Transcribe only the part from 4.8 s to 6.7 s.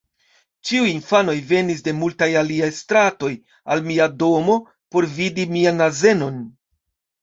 por vidi mian azenon.